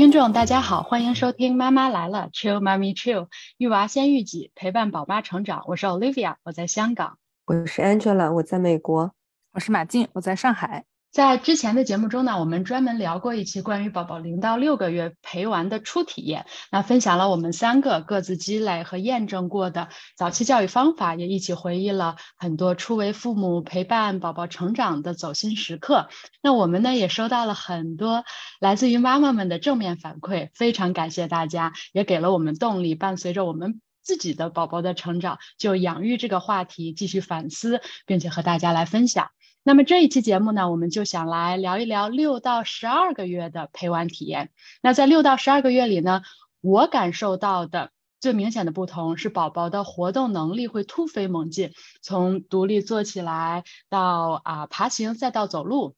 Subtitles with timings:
[0.00, 5.62] 听众大家好，欢迎收听妈妈来了，Chill Mommy Chill，育娃先育己，陪伴宝妈成长。
[5.66, 9.10] 我是 Olivia，我在香港；我是 Angela，我在美国；
[9.52, 10.86] 我是马静，我在上海。
[11.12, 26.08] 在之前的节目中呢，我们专门聊过一期关于宝宝零到六个月陪玩的初体验，那分享了我们三个各自积累和验证过的早期教育方法，也一起回忆了很多初为父母陪伴宝宝成长的走心时刻。
[26.42, 28.22] 那我们呢也收到了很多
[28.60, 39.30] 来自于妈妈们的正面反馈，非常感谢大家，也给了我们动力，伴随着我们自己的宝宝的成长，就养育这个话题继续反思，并且和大家来分享。
[39.62, 44.50] 那么这一期节目呢，我们就想来聊一聊六到十二个月的陪玩体验。
[44.82, 46.22] 那在六到十二个月里呢，
[46.62, 55.94] 我感受到的最明显的不同是，宝宝的活动能力会突飞猛进，从独立坐起来到啊爬行，再到走路。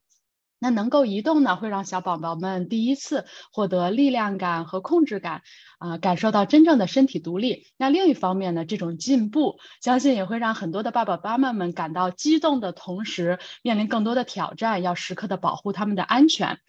[0.63, 5.43] 那能够移动呢，会让小宝宝们第一次获得力量感和控制感，
[5.81, 7.67] 啊，感受到真正的身体独立。
[7.77, 16.61] 那另一方面呢，这种进步，相信也会让很多的爸爸妈妈们感到激动的同时，面临更多的挑战，要时刻的保护他们的安全。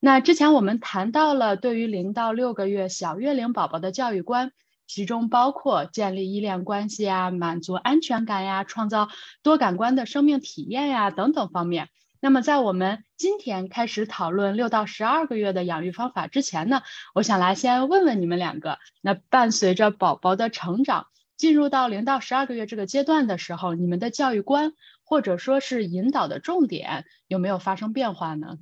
[0.00, 4.52] 那之前我们谈到了对于零到六个月小月龄宝宝的教育观，
[4.86, 9.10] 其中包括建立依恋关系啊、满足安全感呀、创造
[9.42, 11.90] 多感官的生命体验呀等等方面。
[12.24, 16.82] 那么，在我们今天开始讨论六到十二个月的养育方法之前呢，
[17.16, 28.58] 我想来先问问你们两个，那伴随着宝宝的成长，进入到零到十二个月这个阶段的时候，你们的教育观或者说是引导的重点有没有发生变化呢？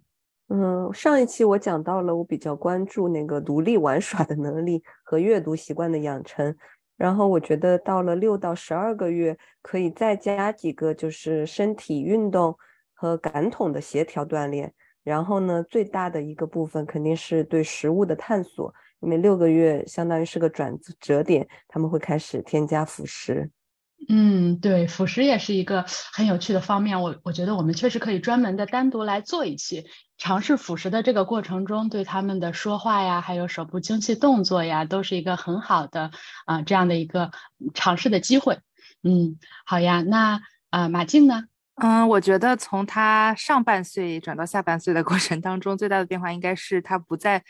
[0.49, 6.57] 嗯，上一期我讲到了，我比较关注那个独立玩耍的能力和阅读习惯的养成，
[6.97, 12.57] 然后我觉得到了六到十二个月，可以再加几个，就是身体运动。
[13.01, 23.51] 和感统的协调锻炼，然后呢，最大的一个部分肯定是对食物的探索，因为六个月相当于是个转折点，他们会开始添加辅食。
[24.11, 27.01] 嗯，对，辅食也是一个很有趣的方面。
[27.01, 29.87] 我我觉得我们确实可以专门的单独来做一期，
[30.19, 36.11] 尝试辅食的这个过程中，对他们的说话呀，还有手部精细动作呀，都是一个很好的
[36.45, 37.31] 啊这样的一个
[37.73, 38.59] 尝试的机会。
[39.03, 41.45] 嗯，好呀，那啊马静呢？
[41.81, 47.43] 嗯，我觉得从他上半岁转到下半岁的过程当中，最大的变化应该是他不再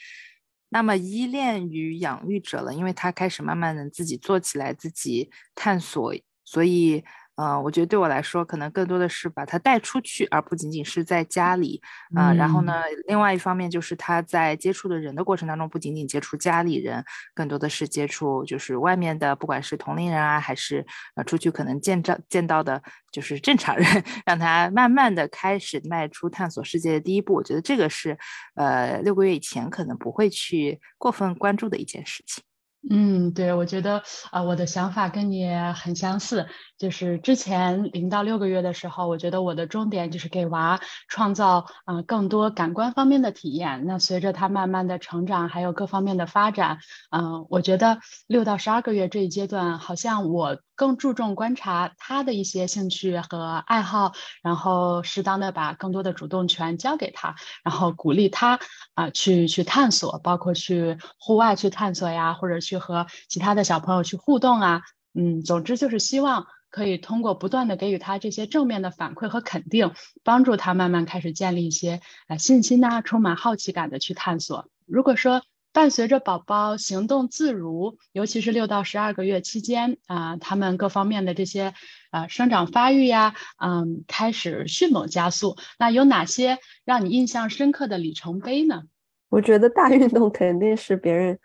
[0.71, 6.15] 那么依恋于养育者了，因为他开始慢慢的自己做起来，自己探索，
[6.45, 7.05] 所以。
[7.41, 11.81] 嗯，我觉得对我来说，可能更多的是把他带出去，而不仅仅是在家里。
[12.15, 17.03] 啊，然后呢，另外一方面就是他在接触的人的过程当中，不仅仅接触家里人，
[17.33, 20.85] 更多的是接触就是外面的，不管是同龄人啊，还是
[21.15, 23.87] 呃出去可能见着见到的，就是正常人，
[24.27, 27.33] 让他慢慢的开始迈出探索世界的第一步。
[27.33, 28.19] 我觉得这个是，
[28.55, 32.45] 呃，六个月以前可能不会去过分关注的一件事情。
[32.89, 36.47] 嗯，对，我觉得啊，我的想法跟你很相似。
[36.79, 43.85] 就是之前零到六个月的时候，我觉得我的重点就是给娃创造啊更多感官方面的体验。
[43.85, 46.79] 那随着他慢慢的成长，还有各方面的发展，
[47.11, 58.59] 嗯，我觉得六到十二个月这一阶段，好像我更注重观察他的一些兴趣和爱好，然后适当的把更多的主动权交给他，然后鼓励他
[58.95, 64.81] 啊去去探索，包括去户外去探索呀，或者去和其他的小朋友去互动啊，
[65.13, 66.47] 嗯，总之就是希望。
[66.73, 69.93] 可以通过不断的给予他这些正面的反馈和肯定，
[70.23, 74.69] 帮助他慢慢开始建立一些呃信心呐，充满好奇感的去探索。
[74.87, 75.43] 如果说
[75.73, 81.73] 伴随着宝宝行动自如，尤其是六到十二个月期间啊，他们各方面的这些
[82.11, 88.83] 呃生长发育呀，嗯，开始迅猛加速，那有哪些让你印象深刻的里程碑呢？
[89.29, 91.39] 我觉得大运动肯定是别人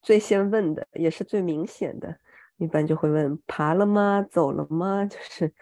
[0.00, 2.16] 最先问的，也是最明显的。
[2.58, 4.24] 一般就会问爬了吗？
[4.30, 5.04] 走了吗？
[5.06, 5.52] 就是，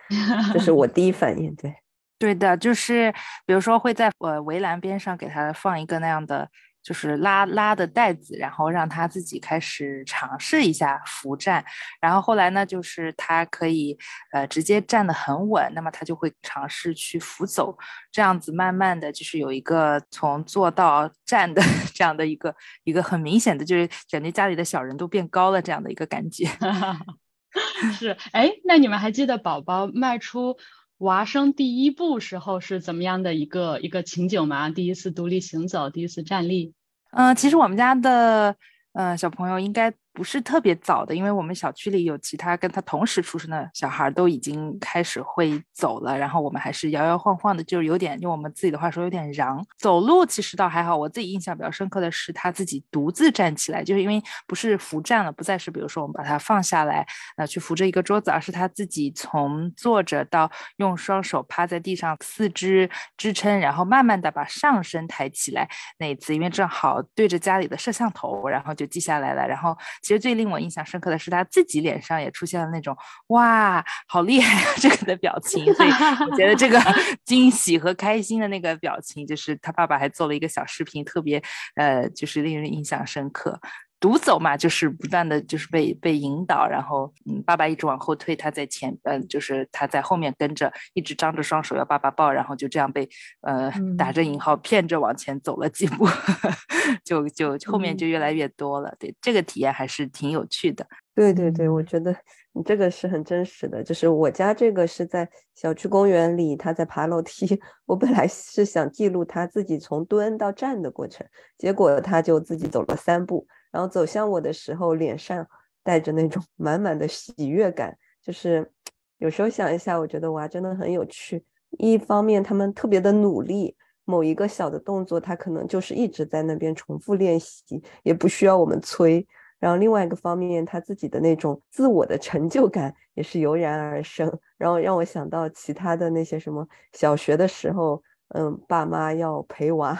[0.53, 1.55] 这是我第一反应。
[1.55, 1.75] 对，
[2.19, 3.11] 对的，就是
[3.47, 6.51] 比如说会在呃围栏边上给他放一个那样的。
[6.83, 11.65] 就是拉拉的带子，然后让他自己开始尝试一下扶站，
[12.01, 13.99] 然后后来呢，就是他可以
[14.33, 17.77] 呃直接站得很稳，那么他就会尝试去扶走，
[18.11, 21.63] 这样子慢慢的就是有一个从坐到站的
[21.95, 22.55] 这样的一个
[22.85, 26.49] 一个很明显的，就是感觉家里的小人都变高了这样的一个感觉。
[27.99, 30.57] 是，哎，那你们还记得宝宝迈出
[31.01, 34.71] 娃生第一步时候是怎么样的一个一个情景吗？
[34.71, 36.75] 第一次独立行走，第一次站立。
[37.13, 38.55] 嗯，其实我们家的
[38.93, 49.65] 呃小朋友应该不是特别早的，因为我们小区里有其他跟他同时出生的小孩都已经开始会走了，然后我们还是摇摇晃晃的，就是有点用我们自己的话说有点嚷。
[49.79, 65.69] 走路其实倒还好，我自己印象比较深刻的是他自己独自站起来，就是因为不是扶站了，不再是比如说我们把他放下来，呃，去扶着一个桌子，而是他自己从坐着到用双手趴在地上，四肢支撑，然后慢慢的把上身抬起来。
[65.99, 69.77] 那一次，因为正好对着家里的摄像头，然后就记下来了，然后。
[70.03, 72.97] 其实最令我印象深刻的是他自己脸上也出现了那种
[73.29, 75.91] “哇，好厉害啊”这个的表情，所以
[76.31, 76.81] 我觉得这个
[77.25, 81.43] 惊喜和开心的那个表情，就是他爸爸还做了一个小视频，特别
[81.75, 83.61] 呃，就是令人印象深刻。
[84.01, 93.07] 独走嘛，就是不断的就是被被引导，然后嗯，爸爸一直往后退，他在前，嗯，就是他在后面跟着，一直张着双手要爸爸抱，然后就这样被
[93.43, 96.09] 呃打着引号骗着往前走了几步，
[97.05, 98.97] 就就后面就越来越多了。
[98.99, 100.87] 对，这个体验还是挺有趣的。
[101.21, 102.17] 对对对，我觉得
[102.53, 103.85] 你这个是很真实的。
[103.85, 107.61] 就是我家这个是在小区公园里，他在爬楼梯。
[107.85, 111.27] 我本来是想记录他自己从蹲到站的过程，
[111.59, 113.47] 结果他就自己走了三步。
[113.71, 115.47] 然后走向我的时候，脸上
[115.83, 117.95] 带着那种 满满的喜悦感。
[118.23, 118.73] 就是
[119.19, 121.45] 有时候想一下，我觉得哇，真的很有趣。
[121.73, 123.77] 一方面，他们特别的努力，
[124.07, 129.27] 某一个小的动作，他可能就是一直在那边重复练习，也不需要我们催。
[129.61, 134.41] 然后另外一个方面，他自己的那种自我的成就感也是油然而生。
[134.59, 139.97] 然后让我想到其他的那些什么小学的时候，嗯，爸妈要陪娃。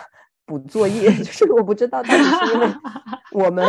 [0.47, 2.67] 补作业， 就是我不知道到底是因为
[3.45, 3.65] 我们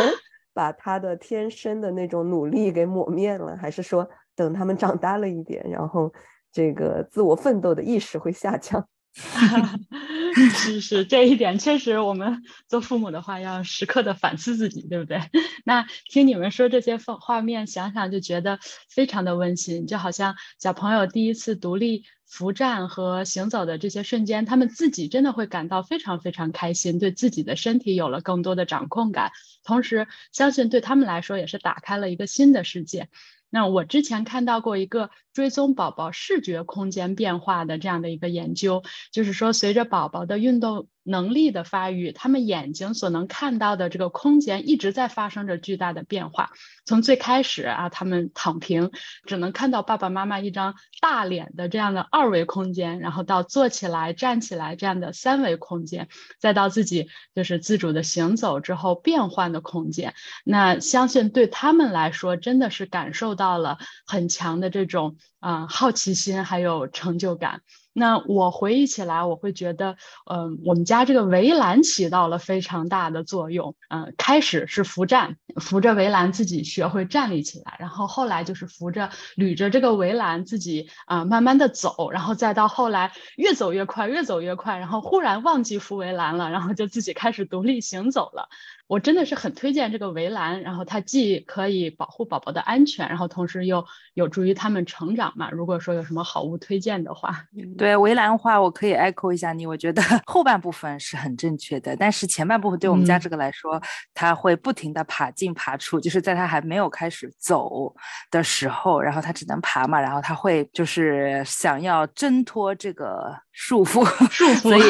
[0.52, 6.12] 把他的天生的那种努力给抹灭了，还是说等他们长大了一点，然后
[6.50, 8.84] 这个自我奋斗的意识会下降？
[10.54, 15.20] 是是，这一点确实，我们做父母的话要时刻的反思自己，对不对？
[15.64, 22.04] 那听你们说这些画画面，想想就觉得非常的温馨，就好像小朋友第一次独立。
[22.24, 29.32] 扶站和行走的这些瞬间，他们自己真的会感到非常非常开心，对自己的身体有了更多的掌控感，
[29.64, 33.10] 同时相信对他们来说也是打开了一个新的世界。
[33.52, 38.82] 那我之前看到过一个追踪宝宝视觉空间变化的这样的一个研究，
[39.12, 40.88] 就是说随着宝宝的运动。
[41.04, 46.50] 能力的发育，他们眼睛所能看到的这个空间一直在发生着巨大的变化。
[46.84, 48.90] 从最开始啊，他们躺平，
[49.24, 56.08] 只能看到爸爸妈妈一张大脸的这样的二维空间，然后到坐起来、站起来这样的三维空间，
[56.38, 60.14] 再到自己就是自主的行走之后变换的空间。
[60.44, 67.62] 那相信对他们来说，真的是感受到了很强的这种啊好奇心还有成就感。
[67.92, 69.96] 那我回忆起来，我会觉得，
[70.30, 73.74] 嗯，我们家这个围栏起到了非常大的作用。
[73.88, 88.48] 嗯，开始是扶站，扶着围栏自己学会站立起来，然后后来就是扶着捋着这个围栏自己啊慢慢的走，然后再到后来越走越快，越走越快，然后忽然忘记扶围栏了，然后就自己开始独立行走了。
[88.86, 93.82] 我真的是很推荐这个围栏，然后它既可以保护宝宝的安全，然后同时又
[94.14, 95.50] 有助于他们成长嘛。
[95.50, 97.42] 如果说有什么好物推荐的话，
[97.78, 99.66] 对围栏的话，我可以 echo 一下你。
[99.66, 103.80] 我觉得 后半部分是很正确的，但是前半部分对我们家这个来说，
[104.12, 107.94] 他会不停的爬进爬出，就是在它还没有开始走
[108.30, 113.34] 的时候，然后它只能爬嘛，然后它会就是想要挣脱这个。
[113.54, 114.82] 束缚，束缚，所以，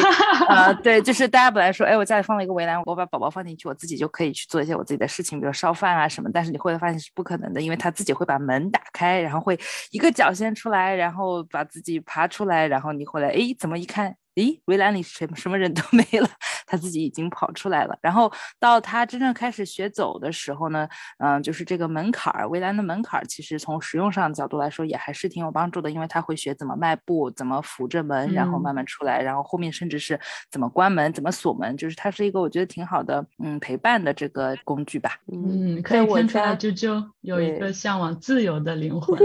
[0.49, 6.31] 呃， 对，就是大家本来说，哎，我家里放了一个围栏，我把宝宝放进去，我自己就可以去做一些我自己的事情，比如烧饭啊什么。
[6.33, 9.59] 但是你后来发现是不可能的，因为他自己会把门打开，然后会
[9.91, 14.15] 一个脚先出来，然后把自己爬出来，然后你回来，哎，怎么一看？
[14.35, 16.29] 咦，围栏里什什么人都没了，
[16.67, 17.99] 他自己已经跑出来了。
[18.01, 30.19] 然后到他真正开始学走的时候呢，嗯，就是这个门槛儿，围栏的门槛儿，其实从实用上的角度来说，也还是挺有帮助的，因为他会学怎么迈步，怎么扶着门，然后慢慢出来，然后后面甚至是
[30.51, 35.19] 怎么关门，怎么锁门，就是它是一个我觉得挺好的，嗯，陪伴的这个工具吧。
[35.31, 39.19] 嗯，可以听出来，啾啾有一个向往自由的灵魂。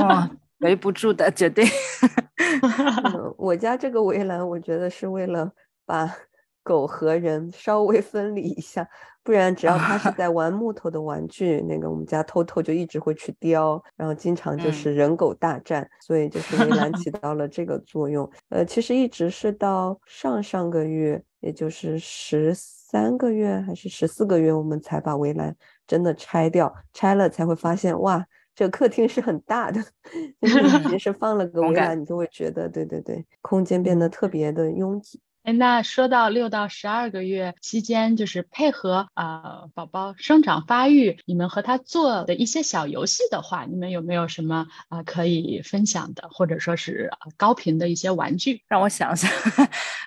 [0.00, 0.28] 哇。
[0.64, 1.64] 围不住的，绝对。
[3.36, 5.52] 我家这个围栏，我觉得是为了
[5.84, 6.10] 把
[6.62, 8.88] 狗和人稍微分离一下，
[9.22, 18.28] 不然只要它是 在玩木头的玩具，那个我们家偷偷就一直会去叼，然后经常就是人狗大战，所以就是围栏起到了这个作用。
[18.48, 25.54] 呃，其实一直是到上上个月，也就是十三个月还是十四个月，我们才把围栏
[25.86, 28.24] 真的拆掉，拆了才会发现哇。
[28.54, 29.80] 这个客厅是很大的，
[30.40, 35.20] 就是你 平时放了个围栏，你就会觉得，对对对，空间变得特别的拥挤。
[35.44, 48.62] 哎，那说到六到十二个月期间，就是配合呃宝宝生长发育，你们和他做的一些小游戏的话，你们有没有什么啊可以分享的，或者说是高频的一些玩具？
[48.68, 49.30] 让我想想，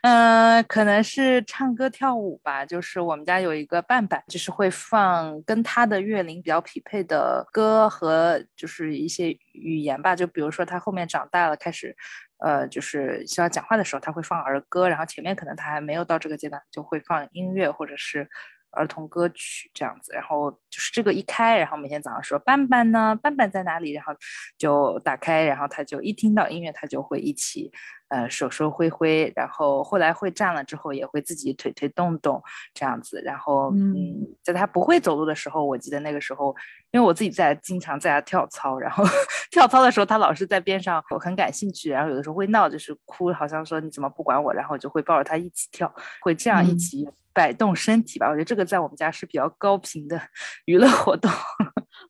[0.02, 2.66] 嗯， 可能是唱歌跳舞吧。
[2.66, 10.16] 就是我们家有一个伴伴，就是会放跟他的月龄比较匹配的歌和就是一些语言吧。
[10.16, 11.96] 就比如说他后面长大了，开始。
[12.40, 18.30] 呃，就是需要讲话的时候，他会放儿歌，然后前面可能他还没有到这个阶段，就会放音乐或者是
[18.70, 20.14] 儿童歌曲这样子。
[20.14, 23.92] 然后就是这个一开，然后每天早上说斑斑呢，斑斑在哪里？
[23.92, 24.14] 然后
[24.56, 27.72] 就打开，然后他就一听到音乐，他就会一起。
[28.10, 32.42] 呃，手手挥挥，然后后来会站了之后，也会自己腿腿动动
[32.74, 33.22] 这样子。
[33.22, 36.56] 然后，嗯，在他不会走路的时候，我记得那个时候，
[36.98, 39.04] 因为我自己在经常在家跳操，然后
[39.52, 41.92] 跳操的时候，他老是在边上，我很感兴趣。
[41.92, 44.52] 然后有的时候会闹，就是哭，好像说你怎么不管我？
[44.52, 48.26] 然后就会抱着他一起跳，会这样一起摆动身体吧。
[48.28, 50.20] 我觉得这个在我们家是比较高频的
[50.66, 51.30] 娱乐活动。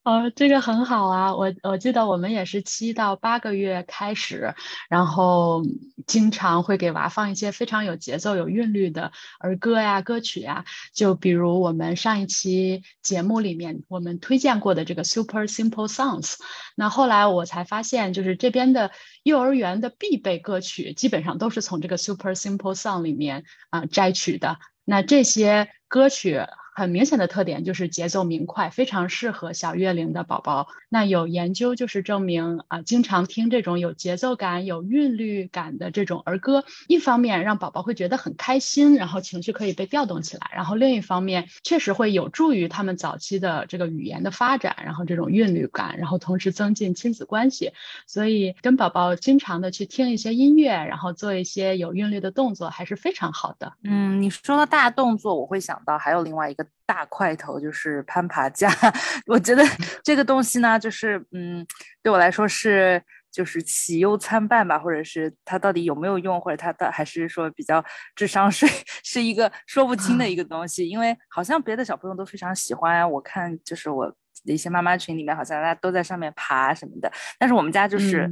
[0.08, 1.36] 哦，这个很好啊！
[1.36, 4.56] 我我记得我们也是七到八个月开始，
[4.88, 5.66] 然后
[6.06, 10.64] 经常会给娃放一些非常有节奏、有韵律的儿歌呀、歌曲呀。
[10.94, 16.36] 就比如我们上一期节目里面我们推荐过的这个 Super Simple Songs。
[16.78, 18.92] 那后来我才发现，就是这边的
[19.24, 24.58] 幼儿园的必备歌曲，基本上都是从这个 Super Simple Song 里面啊摘取的。
[24.86, 26.42] 那这些歌曲。
[26.78, 30.68] 很明显的特点就是节奏明快，非常适合小月龄的宝宝。
[30.90, 47.72] 那有研究就是证明啊，经常听这种有节奏感、有韵律感的这种儿歌，一方面让宝宝会觉得很开心，然后情绪可以被调动起来；然后另一方面确实会有助于他们早期的这个语言的发展，然后这种韵律感，然后同时增进亲子关系。
[48.06, 53.74] 所以跟宝宝经常的去听一些音乐，然后做一些有韵律的动作，还是非常好的。
[53.84, 56.66] 嗯，你说的大动作，我会想到还有另外一个。
[56.88, 58.72] 大块头就是攀爬架，
[59.28, 59.62] 我觉得
[60.02, 61.68] 这个东西呢，就是嗯，
[62.02, 67.84] 对我来说是就是喜忧参半吧，或者是它到底有没有用，或者它的还是说比较
[68.16, 68.70] 智商税，
[69.04, 70.88] 是一个说不清的一个东西。
[70.88, 74.08] 因为好像别的小朋友都非常喜欢，我看就是我
[74.46, 78.32] 的一些妈妈群里面，好像大家都在上面爬什么的，但是我们家就是。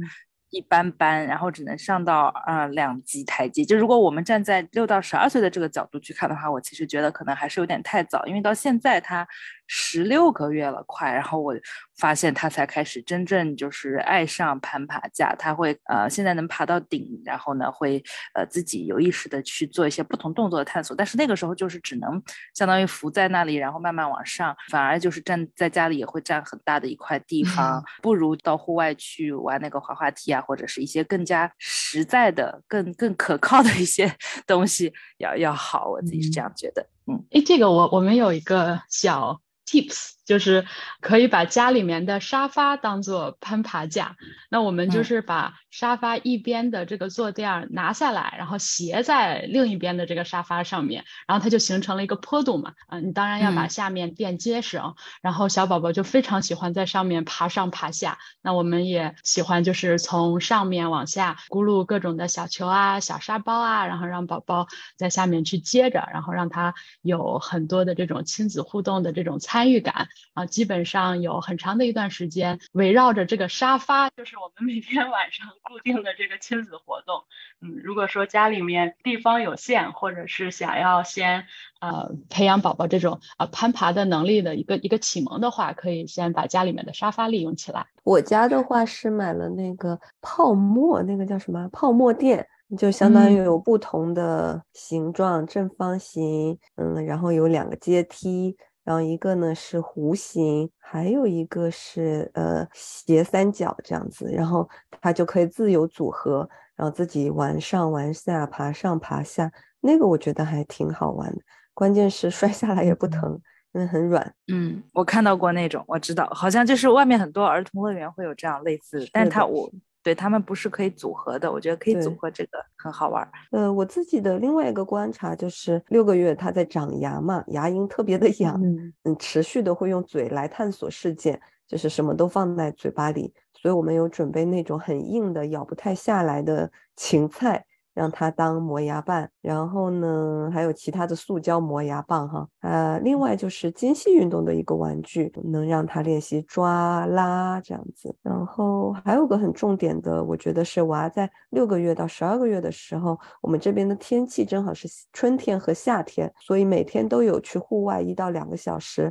[0.50, 3.64] 一般般，然后只能上到呃两级台阶。
[3.64, 9.26] 就如果我们站在六到十二岁的这个角度去看的话，我其实觉得可能还是有点太早，因为到现在他。
[9.66, 11.54] 十六个月了，快，然后我
[11.98, 18.02] 发现他才开始真正就是爱上攀爬架，他会呃现在能爬到顶，然后呢会
[18.34, 22.22] 呃自己有意识的去做一些不同动作的探索，但是那个时候就是只能
[22.54, 34.14] 相当于浮在那里，然后慢慢往上，反而就是站在家里也会占很大的一块地方，不如到户外去玩那个滑滑梯啊，或者是一些更加实在的、更更可靠的一些
[34.46, 39.40] 东西要要好，我自己是这样觉得，嗯，哎，这个我我们有一个小。
[39.66, 40.64] Tips 就是
[41.00, 44.16] 可以把家里面的沙发当做攀爬架，
[44.48, 52.72] 那我们就是把沙发一边的这个坐垫拿下来，然后斜在另一边的这个沙发上面，然后它就形成了一个坡度嘛。
[52.88, 54.80] 嗯，你当然要把下面垫结实，
[55.20, 58.18] 然后小宝宝就非常喜欢在上面爬上爬下。
[58.42, 69.55] 那我们也喜欢就是从上面往下咕噜各种的小球啊、小沙包啊，然后让宝宝在下面去接着，然后让他有很多的这种亲子互动的这种参。
[69.56, 77.22] 参与感啊，基本上有很长的一段时间围绕着这个沙发，就是我们每天晚上固定的这个亲子活动。
[77.62, 81.46] 嗯，如果说家里面地方有限，或者是想要先
[81.80, 87.86] 呃培养宝宝这种啊攀爬的能力的一个一个启蒙的话，可以先把家里面的沙发利用起来。
[88.04, 92.46] 我家的话是买了那个泡沫，那个叫什么泡沫垫，
[92.76, 98.54] 就相当于有不同的形状，正方形，嗯，然后有两个阶梯。
[98.86, 104.68] 然后一个呢是弧形，还有一个是呃斜三角这样子，然后
[105.00, 109.50] 它就可以自由组合，然后自己玩上玩下，爬上爬下，
[109.80, 111.42] 那个我觉得还挺好玩的。
[111.74, 113.38] 关键是摔下来也不疼，
[113.72, 114.34] 因为很软。
[114.46, 119.68] 嗯，我看到过那种，我知道，好像就是外面很多儿童乐园会有这样类似，但它我。
[120.06, 123.28] 对他们不是可以组合的，我觉得可以组合，这个很好玩。
[123.50, 128.56] 呃，我自己的另外一个观察就是六个月他在长牙嘛，牙龈特别的痒，
[129.02, 137.66] 嗯，持续的会用嘴来探索世界，就是什么都放在嘴巴里，所以我们有准备那种很硬的咬不太下来的芹菜，
[137.96, 148.14] 让他当磨牙棒，然后呢，还有其他的塑胶磨牙棒哈，呃，另外就是精细运动的一个玩具，能让他练习抓拉这样子。
[148.22, 159.10] 然后还有个很重点的，我觉得是娃在六个月到十二个月的时候，我们这边的天气正好是春天和夏天，所以每天都有去户外一到两个小时，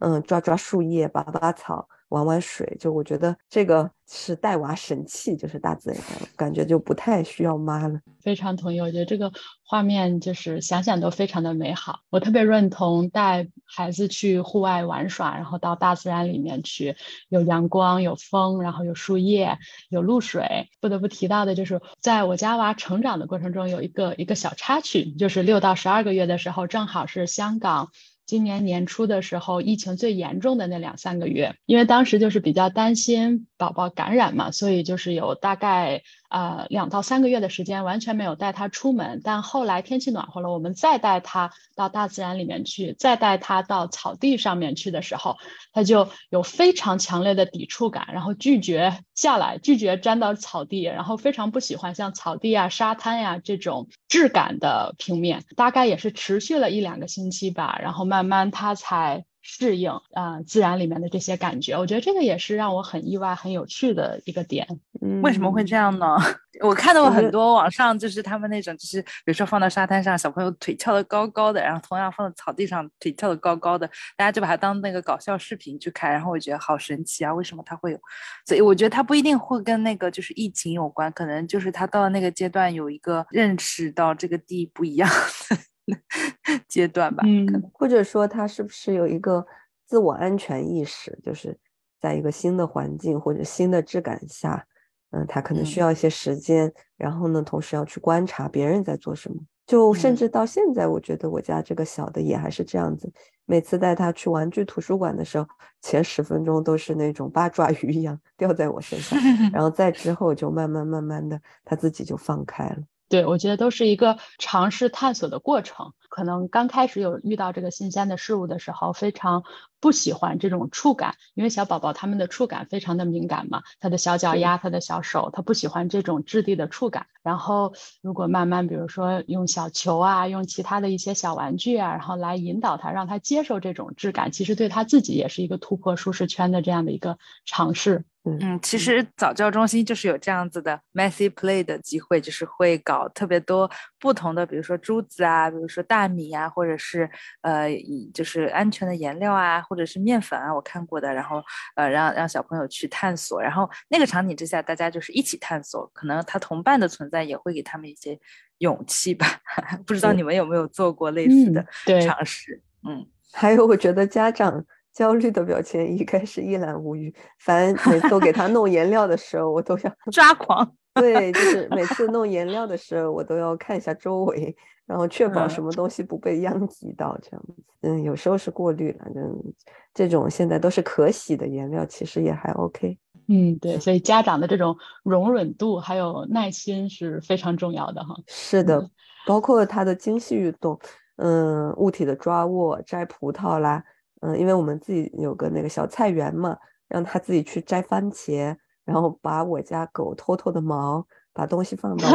[0.00, 1.86] 嗯，抓抓树叶，拔拔草。
[2.14, 6.00] 玩玩水，就我觉得这个是带娃神器，就是大自然，
[6.36, 7.98] 感觉就不太需要妈了。
[8.22, 9.32] 非常同意，我觉得这个
[9.66, 11.98] 画面就是想想都非常的美好。
[12.10, 16.94] 我特别认同带孩子去户外玩耍，然后到大自然里面去，
[17.28, 20.68] 有阳光，有风，然后有树叶，有露水。
[20.80, 27.90] 不得不提到的就是，在我家娃成长的过程中，有一个一个小插曲，就是六到十二个月的时候，正好是香港。
[28.26, 36.02] 今年年初的时候，疫情最严重的那两三个月，因为当时就是比较担心宝宝感染嘛，所以就是有大概。
[36.34, 45.36] 呃，两到三个月的时间完全没有带它出门，但后来天气暖和了，我们再带它到大自然里面去，再带它到草地上面去的时候，
[45.72, 59.24] 它就有非常强烈的抵触感，然后拒绝下来，拒绝沾到草地，然后非常不喜欢像草地啊、沙滩呀这种质感的平面，大概也是持续了一两个星期吧，然后慢慢它才。
[59.46, 64.66] 适应啊，自然里面的这些感觉，我觉得这个也是让我很意外、很有趣的一个点。
[65.02, 66.16] 嗯为什么会这样呢？
[66.62, 73.86] 我看到过很多网上，就是他们那种，就是比如说放到沙滩上，小朋友腿翘得高高的，然后同样放到草地上，腿翘得高高的，
[74.16, 76.10] 大家就把它当那个搞笑视频去看。
[76.10, 77.98] 然后我觉得好神奇啊，为什么它会有？
[78.46, 85.10] 所以我觉得它不一定会跟那个就是疫情有关，可能就是他到了那个阶段有一个认识到这个地不一样
[85.50, 85.73] 的。
[86.68, 89.46] 阶段吧，嗯，或者说他是不是有一个
[89.86, 91.58] 自我安全意识，就是
[92.00, 94.66] 在一个新的环境或者新的质感下，
[95.10, 99.36] 嗯，他可能需要一些时间，然后呢，同时要去观察别人在做什么。
[99.66, 103.10] 就甚至到现在，我觉得我家这个小的也还是这样子，
[103.46, 105.46] 每次带他去玩具图书馆的时候，
[105.80, 109.18] 前十分钟都是那种八爪鱼一样掉在我身上，
[109.54, 112.76] 然后再之后就慢慢慢慢的他自己就放开了。
[113.14, 115.92] 对，我觉得都是一个尝试探索的过程。
[116.14, 119.42] 可能刚开始有遇到这个新鲜的事物的时候，非常
[119.80, 127.06] 不喜欢这种触感，因为小宝宝他们的触感非常的敏感嘛，他的小脚丫、他的小手，他不喜欢这种质地的触感。
[127.24, 138.04] 然后如果慢慢，比如说用小球啊，用其他的一些小玩具啊，然后来引导他，让他接受这种质感，其实对他自己也是一个突破舒适圈的这样的一个尝试。
[138.26, 143.70] 嗯，其实早教中心就是有这样子的 messy play 的机会，就是会搞特别多
[144.04, 147.08] 不同的，比如说珠子啊，比如说大米啊，或者是
[147.40, 147.70] 呃，
[148.12, 151.42] 就是安全的颜料啊，或者是面粉啊，我看过的，然后
[151.74, 158.20] 呃，让让小朋友去探索，然后那个场景之下，大家就是一起探索，可能他同伴的存在也会给他们一些
[158.58, 159.26] 勇气吧。
[159.86, 161.66] 不知道你们有没有做过类似的
[162.02, 162.60] 尝试？
[162.86, 164.62] 嗯，还有我觉得家长。
[164.94, 170.72] 焦虑的表情一开始一览无余，反正每次给他弄颜料的时候，我都要 抓狂。
[170.94, 174.54] 对，就是每次弄颜料的时候，我都要看一下周围，
[174.86, 177.54] 然后确保什么东西不被殃及到，这样子。
[177.80, 179.52] 嗯，有时候是过滤了，嗯，
[179.92, 182.96] 这种现在都是可洗的颜料，其实也还 OK。
[183.26, 188.14] 嗯，对，所以家长的这种容忍度还有耐心是非常重要的哈。
[188.28, 188.88] 是的，
[189.26, 190.78] 包括他的精细运动，
[191.16, 193.82] 嗯，物体的抓握、摘葡萄啦。
[194.24, 196.56] 嗯，因为我们自己有个那个小菜园嘛，
[196.88, 198.56] 让他自己去摘番茄，
[198.86, 202.08] 然后把我家狗偷偷的毛，把东西放到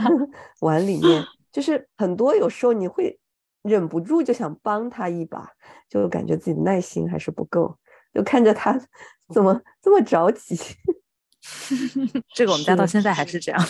[0.60, 3.20] 碗里面，就是很多有时候你会
[3.62, 5.50] 忍不住就想帮他一把，
[5.86, 7.76] 就感觉自己耐心还是不够，
[8.14, 8.80] 就看着他
[9.34, 10.58] 怎么这么着急。
[12.34, 13.60] 这个我们家到现在还是这样。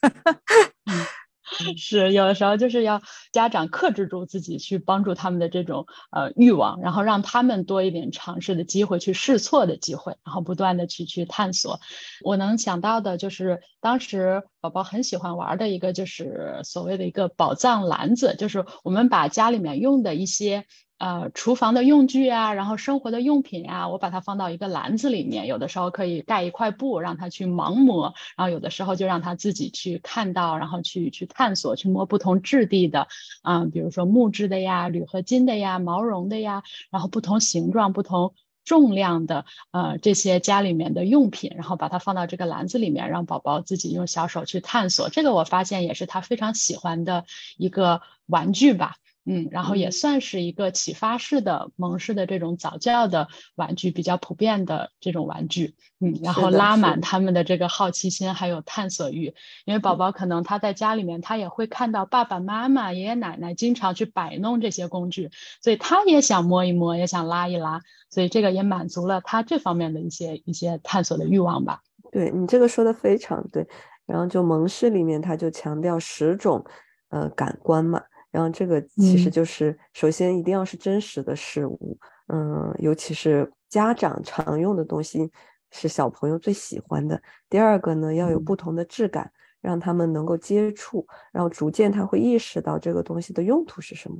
[1.76, 3.00] 是有的时候就是要
[3.32, 11.80] 家长克制住自己去帮助他们的这种呃欲望，然后让他们多一点尝试的机会，去试错的机会，然后不断的去去探索。
[12.24, 20.66] 我能想到的就是当时宝宝很喜欢玩的一个就是所谓的一个宝藏篮子，就是我们把家里面用的一些。
[20.98, 25.46] 呃，厨房的用具啊，然后生活的用品啊，我把它放到一个篮子里面。
[25.46, 33.08] 有的时候可以盖一块布，让他去盲摸；然后有的时候就让他自己去看到，然后去去探索，去摸不同质地的，
[33.42, 38.32] 啊，比如说木质的呀、铝合金的呀、毛绒的呀，然后不同形状、不同
[38.64, 45.10] 重量的，呃，这些家里面的用品，然后把它放到这个篮子里面，让宝宝自己用小手去探索。
[45.10, 47.26] 这个我发现也是他非常喜欢的
[47.58, 48.96] 一个玩具吧。
[49.26, 55.74] 嗯，然后也算是一个启发式的蒙氏的这种早教的玩具，比较普遍的这种玩具。
[55.98, 59.34] 嗯，然后拉满他们的这个好奇心还有探索欲，
[59.64, 71.80] 因为宝宝可能他在家里面他也会看到爸爸妈妈、爷爷奶奶经常去摆弄这些工具，所以他也想摸一摸，也想拉一拉，所以这个也满足了他这方面的一些一些探索的欲望吧。
[72.12, 73.66] 对你这个说的非常对，
[74.06, 76.64] 然后就蒙氏里面他就强调十种
[77.08, 78.02] 呃感官嘛，
[78.36, 85.30] 然后这个其实就是首先一定要是真实的事物，嗯，尤其是家长常用的东西。
[85.72, 87.20] 是小朋友最喜欢的。
[87.50, 94.16] 第二个呢，要有不同的质感，让他们能够接触，然后逐渐他会意识到这个东西的用途是什么。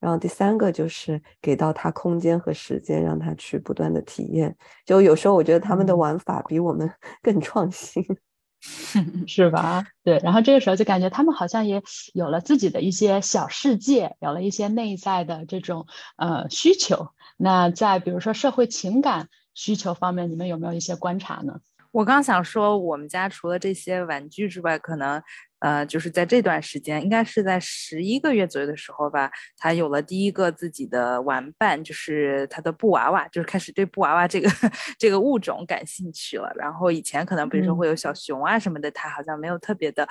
[0.00, 4.54] 然后第三个就是给到他空间和时间，让他去不断的体验。
[4.84, 6.90] 就有时候我觉得他们的玩法比我们
[7.22, 8.04] 更创新，
[9.26, 9.86] 是吧？
[10.02, 10.18] 对。
[10.22, 11.82] 然后这个时候就感觉他们好像也
[12.14, 17.08] 有了自己的一些小世界，有了一些内在的这种呃需求。
[17.36, 19.28] 那在比如说社会情感。
[19.54, 21.58] 需求方面，你们有没有一些观察呢？
[21.90, 25.20] 我刚想说，我们家除了这些玩具之外，可能。
[25.60, 34.48] 呃，就是在这段时间，应该是在十一个月左右的时候吧，他有了第一个自己的玩伴，就是他的布娃娃，就是开始对布娃娃这个
[34.98, 36.52] 这个物种感兴趣了。
[36.56, 40.06] 然后以前可能比如说会有小熊啊什么的，他好像没有特别的，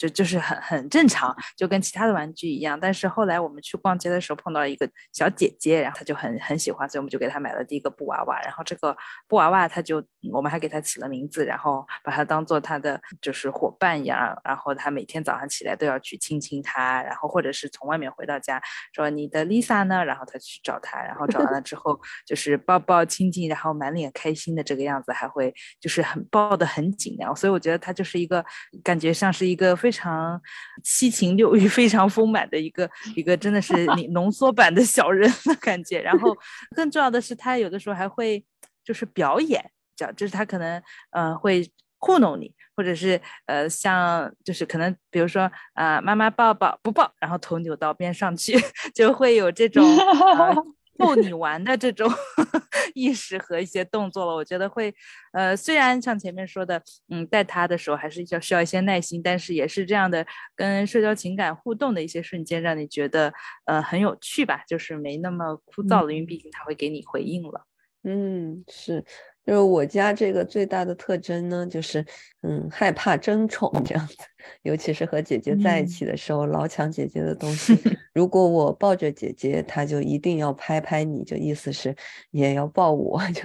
[0.00, 2.78] 就就是很很正常，就跟其他的玩具一样。
[2.78, 8.38] 但是后来我们去逛街的时候碰到一个小姐姐，然后她就很很喜欢，所以我们就给她买了第一个布娃娃。
[8.42, 8.94] 然后这个
[9.26, 14.90] 布娃娃她就我们还给她起了名字，然后把它当做她的就是伙伴一样，然后她。
[14.90, 18.60] 每天早上起来都要去亲亲她，然后或者是从外面回到家
[18.92, 28.44] 说你的 Lisa 呢，然后他去找他，然后找完了之后就是抱抱亲亲，然后满脸开心的这个样子，还会就是很抱得很紧，然后所以我觉得他就是一个
[28.82, 30.40] 感觉像是一个非非常
[30.84, 36.36] 七情六欲非常丰满的一个一个真的是你浓缩版的小人的感觉，然后
[36.76, 38.44] 更重要的是他有的时候还会
[38.84, 41.68] 就是表演，叫就是他可能嗯会。
[42.02, 48.58] 糊弄你，或者是呃，像就是可能，比如说啊，妈妈抱抱不抱，然后头扭到边上去，
[48.94, 49.84] 就会有这种
[51.00, 52.08] 逗你玩的这种
[52.94, 54.34] 意识和一些动作了。
[54.34, 54.94] 我觉得会，
[55.32, 63.32] 呃，虽然像前面说的，嗯，带他的时候还是要需要一些耐心，但是也是这样的跟社交情感互动的一些瞬间，让你觉得
[63.64, 67.66] 呃很有趣吧，就是没那么枯燥了，因为毕竟他会给你回应了。
[68.04, 69.04] 嗯，是。
[69.46, 72.04] 就是我家这个最大的特征呢，就是
[72.42, 74.16] 嗯害怕争宠 这样子，
[74.62, 77.76] 尤其是和姐姐在一起的时候，老抢姐姐的东西。
[78.12, 81.94] 如果我抱着姐姐，她就一定要拍拍你，就意思是
[82.30, 83.20] 你也要抱我。
[83.32, 83.42] 就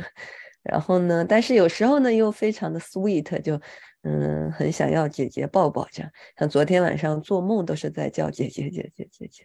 [0.63, 3.59] 然后呢，但是有时候呢又非常的 sweet，就
[4.03, 6.11] 嗯很想要姐姐抱抱这样。
[6.37, 9.43] 像昨天晚上做梦都是在叫姐姐姐姐姐姐，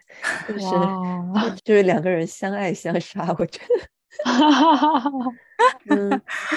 [0.48, 3.99] 就是就是两个人相爱相杀，我觉得。
[5.90, 6.10] 嗯，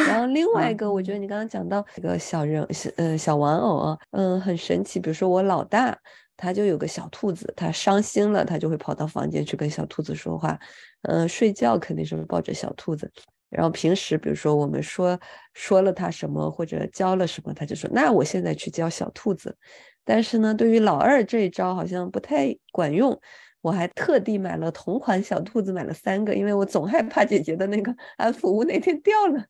[0.08, 5.00] 然后另外一个，我觉得你刚刚讲到这个小人小呃小玩偶啊，嗯，很神奇。
[5.00, 5.98] 比如说我老大，
[6.36, 10.60] 他就有个小兔子，他伤心了，他就会跑到房间去跟小兔子说话。
[11.04, 13.12] 嗯，睡觉肯定是抱着小兔子。
[13.50, 15.20] 然后平时比如说我们说
[15.54, 19.56] 说了他什么或者教了什么，他就说那我现在去教小兔子。
[20.06, 23.20] 但是呢，对于老二这一招好像不太管用。
[23.64, 29.42] 我还特地买了同款小兔子，买了三个，因为我总害怕姐姐的那个 安抚物哪天掉了，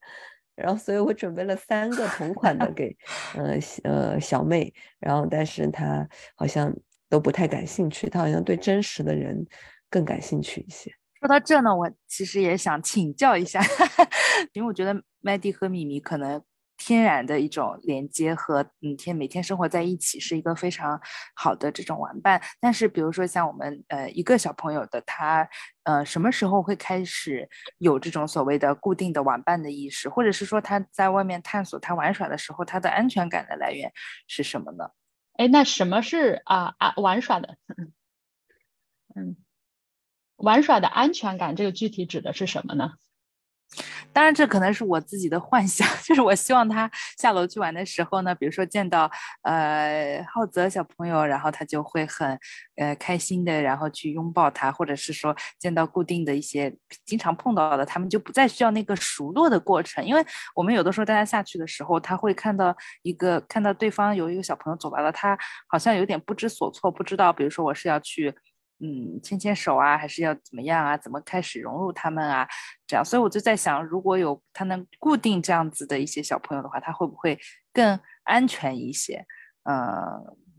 [0.55, 2.95] 然后所以我准备了三个同款的给，
[3.35, 6.71] 呃呃小妹，然后但是她好像
[7.09, 9.43] 都不太感兴趣，她好像对真实的人
[9.89, 10.93] 更感兴趣一些。
[11.19, 13.59] 说到这呢，我其实也想请教一下，
[14.53, 16.39] 因为我觉得麦蒂和米米可能。
[16.77, 20.99] 天然的一种连接和嗯天每天生活在一起是一个非常
[21.35, 22.41] 好的这种玩伴。
[22.59, 25.47] 但是比如说像我们呃一个小朋友的他
[25.83, 33.91] 呃什么时候会开始有这种所谓的固定的玩伴的意识，或者是说他在外面探索他玩耍的时候，他的安全感的来源
[34.27, 34.89] 是什么呢？
[35.37, 37.57] 哎，那什么是啊啊玩耍的？
[39.15, 39.35] 嗯，
[40.37, 42.93] 玩耍的安全感这个具体指的是什么呢？
[44.11, 49.09] 当然，这可能是我自己的幻想， 就是我希望他下楼去玩的时候呢，比如说见到
[49.41, 52.37] 呃浩泽小朋友，然后他就会很
[52.75, 60.23] 呃开心的，然后去拥抱他，或者是说见到固定的一些经常碰到的，他们就不再需要那个熟络的过程，因为
[60.55, 68.35] 我们有的时候大家下去的时候，他会看到一个看到对方有一个小朋友走来了，他好像有点不知所措，不知道，比如说我是要去。
[68.85, 70.97] 嗯，牵牵手啊，还是要怎么样啊？
[70.97, 72.45] 怎么开始融入他们啊？
[72.85, 77.39] 这样，所以我就在想，如果有他能固定这样子的一些小朋友的话，他会不会
[77.71, 79.25] 更安全一些？
[79.63, 79.81] 嗯，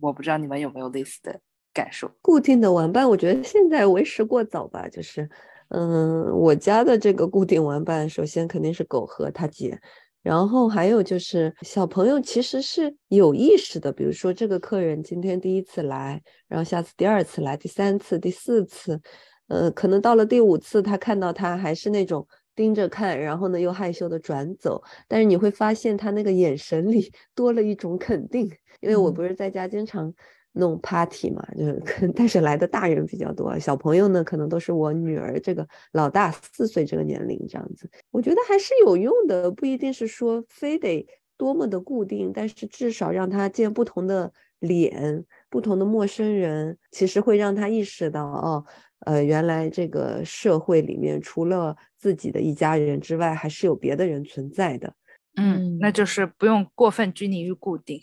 [0.00, 1.38] 我不知道你们有没有类似的
[1.74, 2.10] 感受？
[2.22, 4.88] 固定的玩伴，我觉得现在为时过早吧。
[4.88, 5.28] 就是，
[5.68, 9.78] 嗯，我家的这个固定玩伴，首先肯定是狗和他姐，
[10.24, 19.00] 然后还有就是小朋友其实是有意识的，比如说这个客人今天第一次来，然后下次第二次来，第三次、第四次，
[19.46, 22.26] 呃，可能到了第五次，他看到他还是那种。
[22.56, 28.48] 盯着看，然后呢又害羞的转走，但是你会发现他那个眼神里 多了一种肯定，
[28.80, 30.14] 因为我不是在家经常
[30.54, 48.64] 弄 party 嘛，就是但是来的大人比较多，小朋友呢可能都是我女儿这个老大四岁这个年龄这样子，我觉得还是有用的，不一定是说非得多么的固定，但是至少让他见不同的脸，不同的陌生人，其实会让他意识到哦。
[49.00, 54.94] 呃，原来这个社会里面除了自己的一家人之外，还是有别的人存在的。
[55.36, 58.00] 嗯，那就是不用过分拘泥于固定。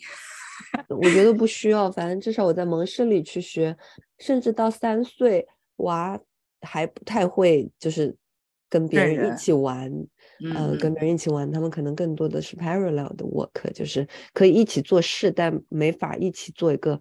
[0.88, 3.76] 我觉得不需要，反正至少我在蒙氏里去学，
[4.18, 5.46] 甚至到三岁
[5.76, 6.20] 娃
[6.60, 8.16] 还不太会，就是
[8.68, 9.90] 跟别人一起玩。
[10.56, 17.00] 呃，跟别人一起玩，他们可能更多的是 parallel 的 work，就是可以一起做事，但没法一起做一个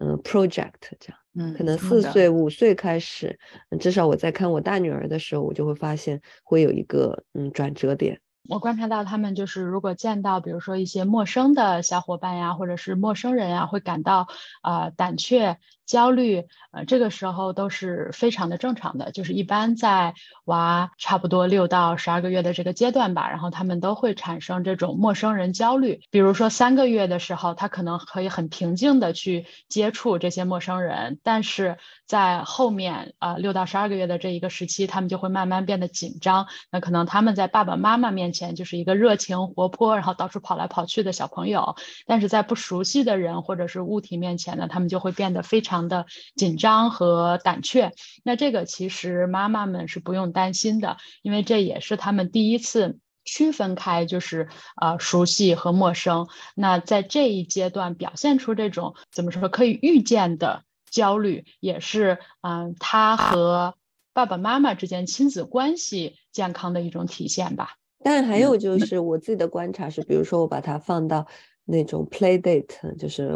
[0.00, 1.18] 嗯 project 这样。
[1.34, 3.38] 嗯，可能四岁五岁开始，
[3.80, 8.20] 至少我在看我大女儿的时候，我就会发现会有一个嗯转折点。
[8.48, 14.28] 我观察到他们就是，如果见到比如说一些陌生的小伙伴呀，或者是陌生人呀，会感到
[14.62, 15.58] 啊胆怯。
[15.84, 26.00] 焦虑，呃，这个时候都是非常的正常的，就是一般在娃差不多六到十二个月的这个阶段吧，然后他们都会产生这种陌生人焦虑。
[26.10, 31.76] 比如说三个月的时候，他可能可以很平静的去接触这些陌生人，但是
[32.06, 36.46] 在后面，呃，六到十二个月的这一个时期，他们就会慢慢变得紧张。
[36.70, 45.82] 那可能他们在爸爸妈妈面前就是一个热情活泼，然后到处跑来跑去的小朋友，但是在不熟悉的人或者是物体面前呢，他们就会变得非常。
[45.82, 47.92] 的紧张和胆怯，
[48.22, 54.48] 那这个其实妈妈们是不用担心的，因为这也是他们第一次区分开，就是
[54.80, 56.28] 呃熟悉和陌生。
[56.54, 63.74] 那在这一阶段表现出这种怎么说可以预见的焦虑，也是嗯他和
[64.12, 67.76] 爸爸妈妈之间亲子关系健康的一种体现吧。
[68.02, 71.26] 但还有就是我自己的观察是，比如说我把它放到
[71.64, 73.32] 那种 play date，就是。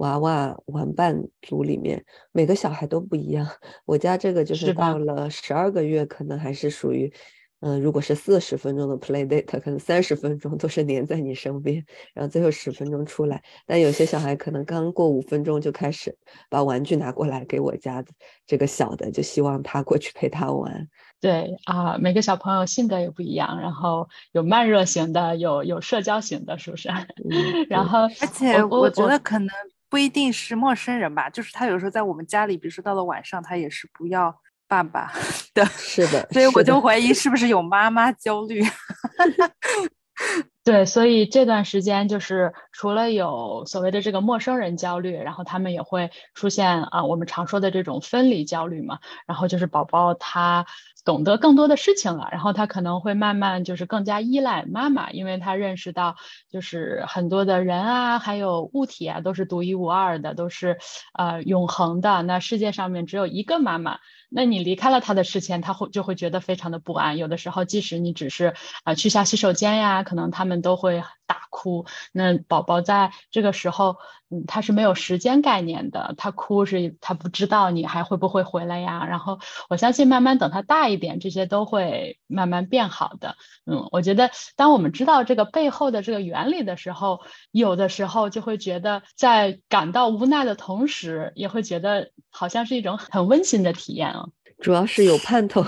[0.00, 3.46] 娃娃玩伴组里面，每个小孩都不一样。
[3.84, 7.12] 我家这个就是到了十二个月，可能还是属于，
[7.60, 13.42] 嗯，如果是四十分钟的 play date，可能三十分钟都是黏在你身边，然后最后十分钟出来。
[13.66, 16.16] 但有些小孩可能刚过五分钟就开始
[16.48, 18.02] 把玩具拿过来给我家
[18.46, 20.88] 这个小的，就希望他过去陪他玩。
[21.20, 26.88] 对啊，每个小朋友性格也不一样，然后有慢热型的，有有社交型的，是不是？
[27.68, 29.48] 然后而且我觉得可能。
[29.90, 34.32] 不一定是陌生人吧，就是他有时候在我们家里，比如说到了晚上，他也是不要
[34.68, 35.12] 爸爸
[35.52, 38.62] 的，是的，所以我就怀疑是不是有妈妈焦虑。
[40.62, 48.98] 对，所以这段时间就是除了有所谓的这个陌生人焦虑，然后他们也会出现啊，我们常说的这种分离焦虑嘛。
[49.26, 50.66] 然后就是宝宝他
[51.04, 56.16] 懂得更多的事情了，然后他可能会慢慢就是更加依赖妈妈，因为他认识到
[56.50, 60.78] 就是很多的人啊，还有物体啊，都是独一无二的，都是
[61.14, 62.22] 呃永恒的。
[62.22, 63.98] 那世界上面只有一个妈妈。
[64.32, 67.18] 那你离开了他的视线，他会就会觉得非常的不安。
[67.18, 71.86] 有的时候，即使你只是啊去下洗手间呀，可能他们都会大哭。
[72.12, 73.96] 那宝宝在这个时候。
[74.32, 79.04] 嗯，他是没有时间概念的，他哭是他不知道你还会不会回来呀。
[79.04, 83.34] 然后我相信慢慢等他大一点，这些都会慢慢变好的。
[83.66, 94.28] 嗯，我觉得当我们知道这个背后的这个原理的时候，有的时候就会觉得在感到无奈的同时，也会觉得好像是一种很温馨的体验啊。
[94.60, 95.66] 主要是有盼头。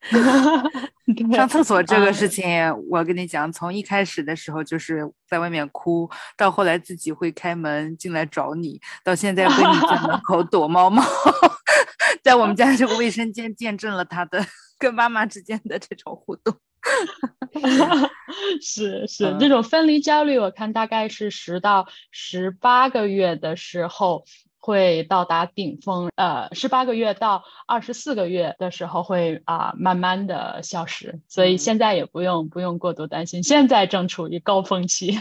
[1.34, 2.46] 上厕所这个事情，
[2.88, 11.02] 我跟你讲，从一开始的时候就是在外面哭，到后来自己会开门进来找你，到现在会你在门口躲猫猫，
[12.24, 14.44] 在我们家这个卫生间见证了他的
[14.78, 16.54] 跟妈妈之间的这种互动。
[18.62, 24.24] 是是，这种分离焦虑，我看大概是十到十八个月的时候。
[24.60, 35.18] 会到达顶峰，呃，十八个月到二十四个月的时候会啊，慢慢的消失，所以现在也不用不用过度担心，现在正处于高峰期，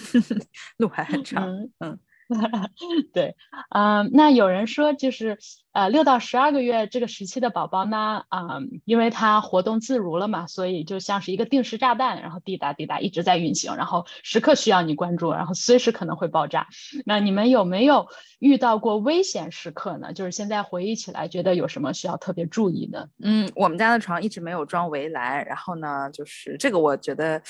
[0.78, 1.98] 路还很长，嗯
[3.12, 3.36] 对，
[3.70, 5.38] 嗯，那有人说就是，
[5.72, 16.66] 呃，六到十二个月这个时期的宝宝呢，啊，因为他活动自如了嘛，所以就像是一个定时炸弹，然后滴答滴答一直在运行，然后时刻需要你关注，然后随时可能会爆炸。
[17.04, 18.06] 那你们有没有
[18.38, 20.12] 遇到过危险时刻呢？
[20.12, 23.08] 就是现在回忆起来，觉得有什么需要特别注意的？
[23.22, 27.42] 嗯，我们家的床一直没有装围栏，然后呢，就是这个我觉得。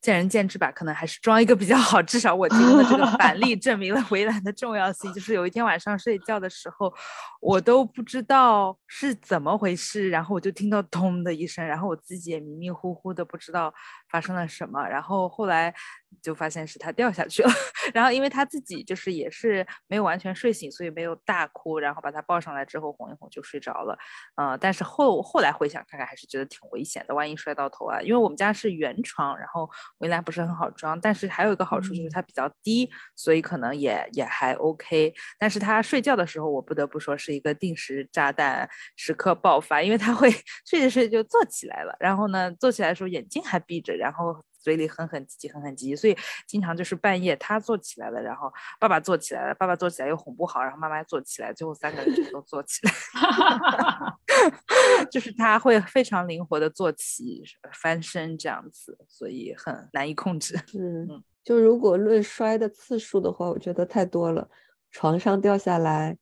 [0.00, 2.00] 见仁见智吧，可能还是装一个比较好。
[2.02, 5.12] 至少我提供的这个反例 证明了围栏的重要性。
[5.12, 6.92] 就是有一天晚上睡觉的时候，
[7.40, 13.74] 我都不知道是怎么回事，然后我就听到咚的一声，然后我自己也迷迷糊糊的不知道
[14.08, 14.86] 发生了什么。
[14.86, 15.74] 然后后来
[16.22, 17.50] 就发现是他掉下去了。
[17.94, 21.78] 然后因为他自己就是也是没有完全睡醒，所以没有大哭。
[21.78, 23.96] 然后把他抱上来之后哄一哄就睡着了。
[24.36, 28.00] 嗯，但是后后来回想看看，还是觉得挺危险的，万一摔到头啊。
[28.02, 29.68] 因为我们家是圆床，然后。
[29.98, 35.12] 围栏不是很好装，但是还有一个好处就是它比较低，所以可能也也还 OK。
[35.38, 40.30] 但是他睡觉的时候，我不得不说是一个定时炸弹，时刻爆发，因为他会
[40.68, 46.16] 睡着睡着就坐起来了，然后呢，坐起来的时候眼睛还闭着，然后嘴里哼哼唧唧，哼哼唧唧，所以
[46.46, 52.92] 经常就是半夜他坐起来了，然后爸爸坐起来了，爸爸坐起来又哄不好，然后妈妈坐起来，最后三个人全都坐起来。
[55.10, 57.42] 就是他会非常灵活的坐起、
[57.72, 60.54] 翻身这样子，所以很难以控制。
[60.78, 64.48] 嗯，就如果论摔的次数的话，我觉得太多了。
[64.90, 66.16] 床上掉下来，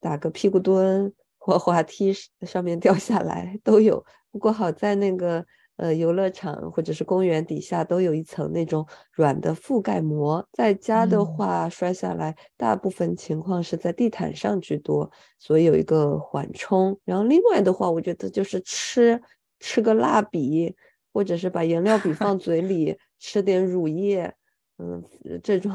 [0.00, 4.04] 打个屁股蹲，或滑梯上面掉下来都有。
[4.30, 5.46] 不过好在那个。
[5.76, 10.46] 呃，游乐场或者是公园底下都有一层那种软的覆盖膜。
[10.52, 16.98] 在家的话，摔下来大部分情况是在地毯上居多，所以有一个缓冲。
[17.04, 19.20] 然后另外的话，我觉得就是吃
[19.60, 20.74] 吃个蜡笔，
[21.12, 24.34] 或者是把颜料笔放嘴里，吃点乳液，
[24.78, 25.02] 嗯，
[25.42, 25.72] 这种。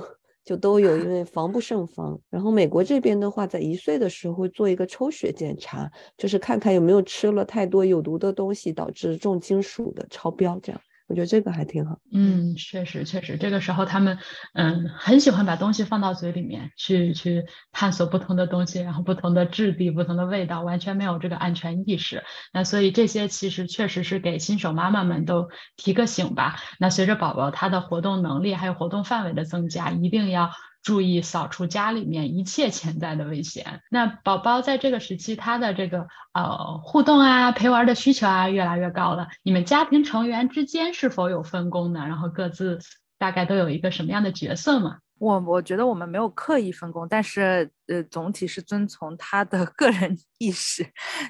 [0.48, 2.18] 就都有，因为防不胜防。
[2.30, 10.80] 然后美国这边的话，在一岁的时候会做一个抽血检查，就是看看有没有吃了太多有毒的东西，导致重金属的超标，这样。
[11.08, 11.98] 我觉得这个还挺好。
[12.12, 14.18] 嗯，确实确实，这个时候他们
[14.54, 22.24] 嗯很喜欢把东西放到嘴里面去去探索不同的东西，然后不同的质地、不同的味道，完全没有这个安全意识。
[22.54, 26.58] 那所以这些其实确实是给新手妈妈们都提个醒吧。
[26.80, 30.52] 那随着宝宝他的活动能力还有活动范围的增加，一定要。
[30.88, 33.82] 注意扫除家里面一切潜在的危险。
[33.92, 39.28] 那宝宝在这个时期，他的这个呃互动啊、陪玩的需求啊越来越高了。
[39.44, 42.06] 你们家庭成员之间是否有分工呢？
[42.08, 42.80] 然后各自
[43.18, 45.00] 大概都有一个什么样的角色吗？
[45.20, 50.86] 我我觉得我们没有刻意分工，但是呃，总体是遵从他的 个人意识，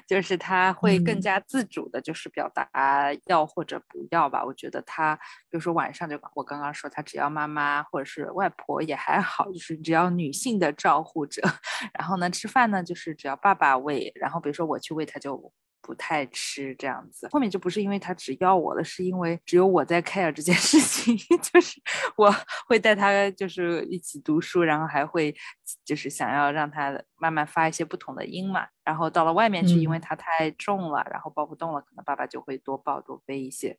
[0.06, 2.68] 就是他会更加自主的，就是表达
[3.26, 4.44] 要或者不要吧。
[4.44, 5.14] 我觉得他，
[5.48, 11.40] 比如说晚上就我刚刚说，他只要妈妈或者是外婆也还好，就是只要女性的照护者。
[11.98, 15.52] 然后呢，吃饭呢就是只要爸爸喂，然后比如说我去喂他就。
[15.80, 21.80] 不太吃这样子，后面就不是因为他只要我了，是因为只有我在 care 这件事情， 就是
[22.16, 22.34] 我
[22.66, 25.34] 会带他就是一起读书，然后还会
[25.84, 33.78] 就是想要让他慢慢发一些不同的音嘛，然后到了外面去，因为他太重了，然后抱不动了，可能爸爸就会多抱多背一些。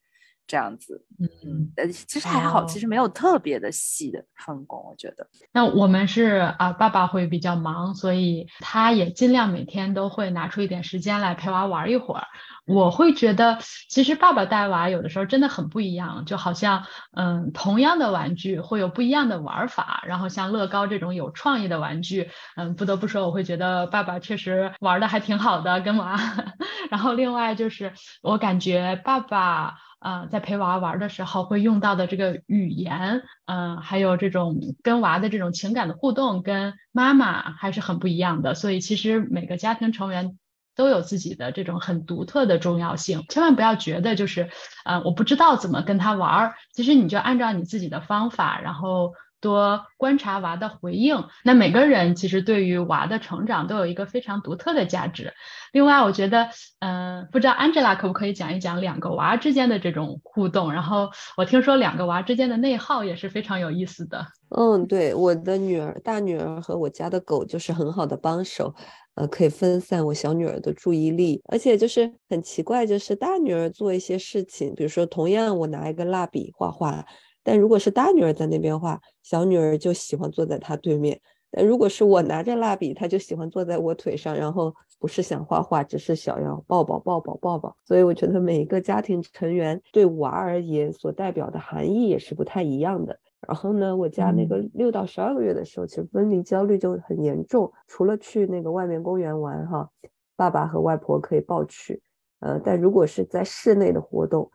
[0.50, 5.28] 这样子，嗯，呃，其实还好，其实没有特别的细的分工，我觉得。
[5.52, 12.26] 那我们是啊，爸爸会比较忙，所以他也尽量每天都会拿出一点时间来陪娃玩一会儿。
[12.70, 13.58] 我会觉得，
[13.90, 20.04] 其实爸爸带娃有的时候真的很不一样，就好像，嗯，同样的玩具会有不一样的玩法。
[20.08, 26.18] 然后像乐高这种有创意的玩具，嗯，不得不说，我会觉得爸爸确实玩的还挺好的，跟娃。
[26.92, 29.76] 然后另外就是，我感觉爸爸。
[30.00, 38.56] 啊，在陪娃玩的时候会用到的这个语言，嗯，还有这种跟娃的这种情感的互动，跟妈妈还是很不一样的。
[38.56, 40.38] 所以其实每个家庭成员
[40.80, 43.26] 都有自己的这种很独特的重要性。
[43.28, 44.50] 千万不要觉得就是，
[44.86, 49.14] 嗯，我不知道怎么跟他玩儿，其实你就按照你自己的方法，然后。
[49.42, 55.34] 多观察娃的回应，那每个人其实对于娃的成长都有一个非常独特的价值。
[55.72, 60.74] 另外，我觉得，嗯，不知道 Angela 可不可以讲一讲两个娃之间的这种互动？
[60.74, 64.28] 然后我听说两个娃之间的内耗也是非常有意思的。
[64.50, 68.76] 嗯，对，我的女儿、大女儿和我家的狗就是很好的帮手，
[69.20, 71.42] 呃，可以分散我小女儿的注意力。
[71.50, 77.06] 而且就是很奇怪，就是大女儿做一些事情，比如说同样我拿一个蜡笔画画。
[77.44, 81.20] 但如果是大女儿在那边画，小女儿就喜欢坐在她对面。
[81.52, 87.76] 但如果是我拿着蜡笔，她就喜欢坐在我腿上，然后不是想画画，只是想要抱抱抱抱抱抱。
[87.86, 93.20] 所以我觉得每一个家庭成员对娃而言所代表的含义也是不太一样的。
[93.48, 97.72] 然后呢，我家那个六到十二个月的时候，其实分离焦虑就很严重。
[97.88, 99.90] 除了去那个外面公园玩哈，
[100.36, 102.02] 爸爸和外婆可以抱去，
[102.42, 104.52] 呃，但如果是在室内的活动，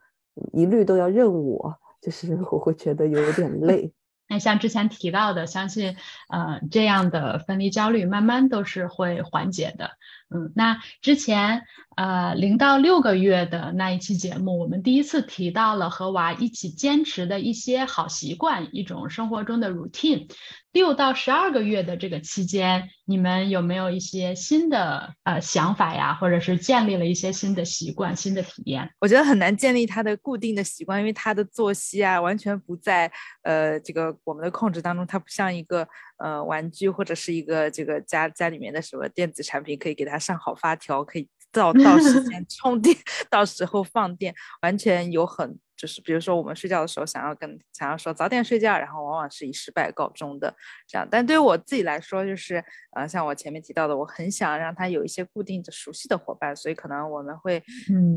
[0.53, 3.91] 一律都要认我，就是 我会觉得有点 累。
[4.27, 5.95] 那像之前提到的，相信
[6.29, 9.91] 呃这样的分离焦虑慢慢都是会缓解的。
[10.35, 11.63] 嗯，那之前
[11.95, 20.29] 呃零到六个月的那一期节目，我们第一次提到了和娃一起坚持的一些好习惯，一种生活中的 routine。
[20.73, 28.91] 六到十二个月的这个期间，你们有没有一些新的呃想法呀，或者是建立了一些新的习惯、新的体验？
[28.99, 33.09] 我觉得很难建立他的固定的习惯，因为他的作息啊完全不在
[33.43, 35.87] 呃这个我们的控制当中，他不像一个
[36.17, 42.95] 呃玩具或者是一个这个家家里面的什么电子产品，可以给它上好发条，可以到到时间 充电，
[43.29, 45.57] 到时候放电，完全有很。
[45.77, 50.55] 就是比如说我们睡觉的时候想要跟想要说早点睡觉，然后往往是以失败告终的
[50.87, 51.05] 这样。
[51.11, 52.63] 但对于我自己来说，就是
[52.95, 57.61] 呃像我前面提到的，我很想让他有一些固定的熟悉的伙伴，所以可能我们会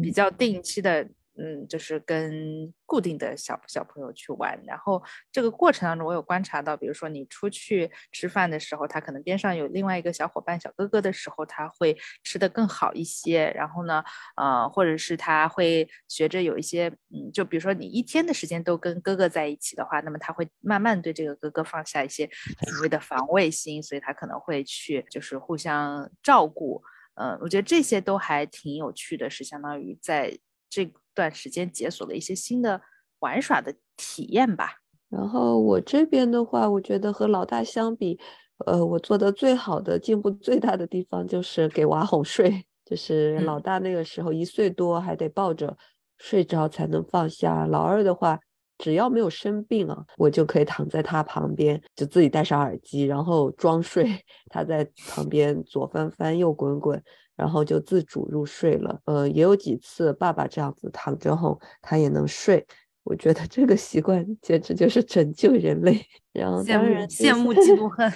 [0.01, 1.09] 比较定期的。
[1.41, 13.53] 嗯，就是跟固定的小小朋友去玩，然后这个过程当中，我有观察到，比如说你出去吃饭的时候，他可能边上有另外一个小伙伴、小哥哥的时候，他会吃的更好一些。
[13.55, 14.03] 然后呢，
[14.37, 22.29] 呃，或者是他会学着有一些，嗯，就比如说你一天的时间都跟哥哥在一起的话，那么他会慢慢对这个哥哥放下一些
[22.67, 26.83] 所谓的防卫心，所以他可能会去就是互相照顾。
[27.15, 30.37] 嗯，我觉得这些都还挺有趣的，是相当于在
[30.69, 30.93] 这。
[31.19, 32.81] 段时间解锁了一些新的
[33.19, 34.77] 玩耍的体验吧。
[35.11, 38.21] 然后我这边的话，我觉得和老大相比，
[38.67, 42.65] 呃，我做的最好的进步最大的地方就是给娃哄睡。
[42.85, 45.77] 就是老大那个时候一岁多，还得抱着
[46.19, 47.67] 睡着才能放下。
[47.67, 48.39] 老二的话，
[48.79, 54.09] 只要没有生病啊，我就可以躺在他旁边，就自己戴上耳机，然后装睡，
[54.49, 57.03] 他在旁边左翻翻右滚滚。
[57.39, 62.67] 然后就自主入睡了，呃，也有几次爸爸这样子躺着后他也能睡，
[63.05, 66.05] 我觉得这个习惯简直就是拯救人类。
[66.33, 68.13] 然后当然羡慕嫉妒恨，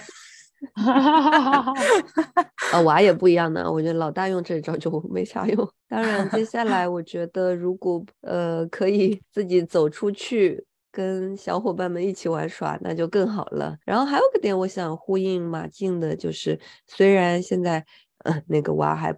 [2.73, 3.71] 啊，娃也不一样呢。
[3.71, 5.69] 我觉得老大用这招就没啥用。
[5.89, 13.77] 当然，接下来我觉得如果呃可以自己走出去跟小伙伴们一起玩耍，那就更好了。
[13.85, 16.59] 然后还有个点，我想呼应马静的，就是
[16.89, 17.87] 虽然现在。
[18.25, 19.17] 嗯，那个娃还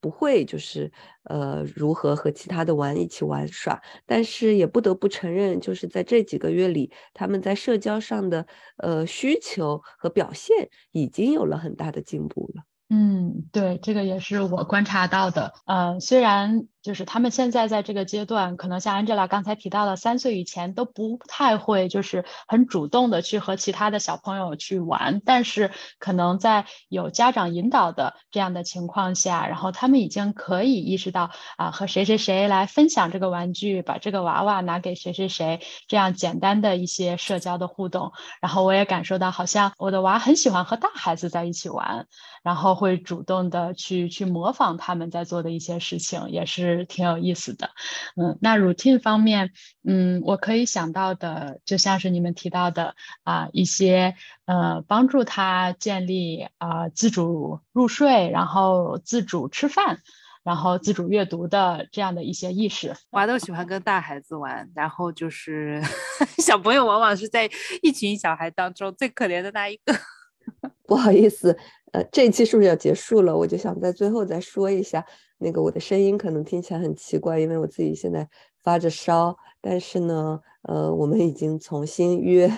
[0.00, 0.92] 不会，就是
[1.24, 8.46] 呃，如何和其他的玩一起玩耍，但是也不得不承认，就是在这几个月里，他们在社交上的
[8.76, 12.64] 呃需求和表现已经有了很大的进步了。
[12.90, 15.54] 嗯，对，这个也是我观察到的。
[15.64, 25.22] 嗯，虽然就是他们现在在这个阶段，可能像 Angela 刚才提到的，三岁以前都不太会，就是很主动的去和其他的小朋友去玩。
[25.24, 38.12] 但是可能在有家长引导的这样的情况下，然后他们已经可以意识到啊，和谁谁谁来分享这个玩具，把这个娃娃拿给谁谁谁，这样简单的一些社交的互动。
[38.42, 42.06] 然后我也感受到，好像我的娃很喜欢和大孩子在一起玩。
[42.42, 47.70] 然后会主动的去去模仿他们在做的一些事情，也是挺有意思的。
[48.16, 49.52] 嗯，那 routine 方面，
[49.86, 54.16] 嗯，我可以想到的，就像是你们提到的啊，一些
[54.46, 59.98] 呃帮助他建立啊自主入睡，然后自主吃饭，
[60.42, 62.96] 然后自主阅读的这样的一些意识。
[63.10, 65.80] 娃都喜欢跟大孩子玩，然后就是
[66.42, 67.48] 小朋友往往是在
[67.82, 69.94] 一群小孩当中最可怜的那一个。
[70.86, 71.56] 不好意思。
[71.92, 73.34] 呃，这一期是不是要结束了？
[73.34, 75.06] 我就想在最后再说一下，
[75.44, 78.26] 那个我的声音可能听起来很奇怪，因为我自己现在
[78.62, 79.36] 发着烧。
[79.60, 82.50] 但是呢，呃，我们已经重新约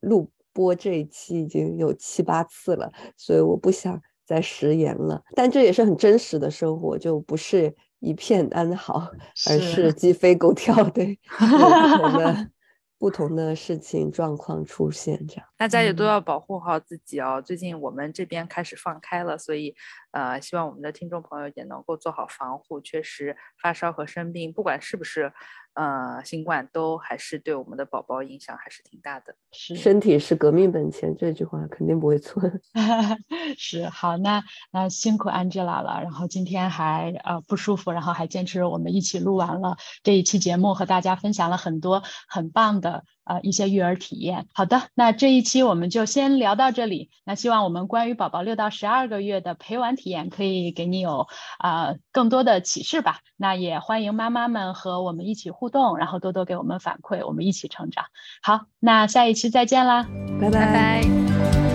[0.00, 5.20] 录播这一期已经有七八次了，所以我不想再食言了。
[5.34, 9.10] 但这也是很真实的生活，就不是一片安好，
[9.48, 12.50] 而是鸡飞狗跳，对， 不同的。
[12.98, 17.40] 不同的事情状况出现，这样大家也都要保护好自己哦。
[17.40, 19.74] 最近我们这边开始放开了，所以
[20.10, 22.80] 呃，希望我们的听众朋友也能够做好防护。
[22.80, 25.32] 确实，发烧和生病，不管是不是。
[25.78, 29.36] 呃，新冠都还是对我们的宝宝影响还是挺大的。
[29.52, 32.42] 是，身体是革命本钱，这句话肯定不会错。
[33.56, 36.00] 是，好，那那辛苦 Angela 了。
[36.02, 43.04] 然后今天还呃不舒服，然后还坚持我们一起录完了这一期节目，和大家分享了很多很棒的。
[43.28, 44.48] 呃一些育儿体验。
[44.52, 47.10] 好的，那这一期我们就先聊到这里。
[47.24, 53.18] 那希望我们关于宝宝六到十二个月的陪玩体验可以给你有啊更多的启示吧。
[53.36, 58.06] 那也欢迎妈妈们和我们一起互动，然后多多给我们反馈，我们一起成长。
[58.42, 60.08] 好，那下一期再见啦，
[60.40, 61.67] 拜拜拜。